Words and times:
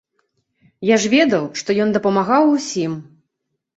Я 0.89 0.95
ж 1.03 1.11
ведаў, 1.15 1.43
што 1.63 1.69
ён 1.85 1.89
дапамагаў 1.99 2.43
усім. 2.57 2.91